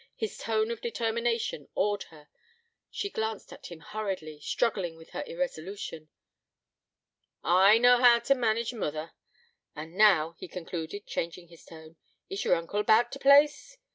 [0.15, 2.27] His tone of determination awed her:
[2.89, 6.09] she glanced at him hurriedly, struggling with her irresolution.
[7.43, 9.11] 'I knaw hoo t' manage mother.
[9.75, 11.97] An' now,' he concluded, changing his tone,
[12.31, 13.77] 'is yer uncle about t' place?'